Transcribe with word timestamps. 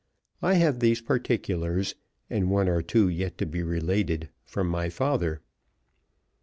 I 0.41 0.55
have 0.55 0.79
these 0.79 0.99
particulars, 0.99 1.93
and 2.27 2.49
one 2.49 2.67
or 2.67 2.81
two 2.81 3.07
yet 3.07 3.37
to 3.37 3.45
be 3.45 3.61
related, 3.61 4.29
from 4.43 4.67
my 4.67 4.89
father. 4.89 5.41